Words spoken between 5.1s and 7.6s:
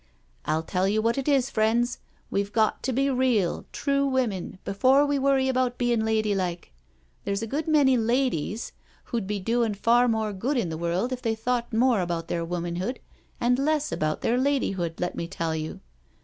worry about bein' ladylike. There's a